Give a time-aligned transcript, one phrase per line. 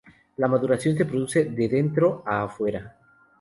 [0.37, 2.95] La maduración se produce de dentro a fuera.